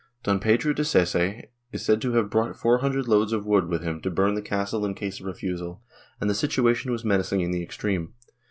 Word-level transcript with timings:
Don 0.23 0.39
Pedro 0.39 0.73
de 0.73 0.83
Sese 0.83 1.45
is 1.71 1.85
said 1.85 2.01
to 2.01 2.13
have 2.13 2.31
brought 2.31 2.55
four 2.57 2.79
hundred 2.79 3.07
loads 3.07 3.31
of 3.31 3.45
wood 3.45 3.67
with 3.67 3.83
which 3.85 4.01
to 4.01 4.09
burn 4.09 4.33
the 4.33 4.41
castle 4.41 4.83
in 4.83 4.95
case 4.95 5.19
of 5.19 5.27
refusal, 5.27 5.83
and 6.19 6.27
the 6.27 6.33
situation 6.33 6.91
was 6.91 7.05
menacing 7.05 7.41
in 7.41 7.51
the 7.51 7.61
extreme. 7.61 8.15